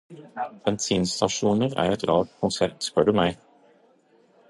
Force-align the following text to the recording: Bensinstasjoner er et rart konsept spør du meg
Bensinstasjoner 0.67 1.77
er 1.83 1.91
et 1.97 2.07
rart 2.13 2.35
konsept 2.41 2.91
spør 2.91 3.11
du 3.11 3.17
meg 3.25 3.41